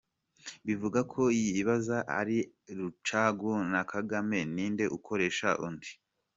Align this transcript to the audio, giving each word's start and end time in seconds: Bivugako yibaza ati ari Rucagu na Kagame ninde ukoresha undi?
Bivugako 0.65 1.21
yibaza 1.39 1.97
ati 2.03 2.13
ari 2.19 2.37
Rucagu 2.77 3.51
na 3.71 3.81
Kagame 3.91 4.39
ninde 4.53 4.85
ukoresha 4.97 5.49
undi? 5.67 5.91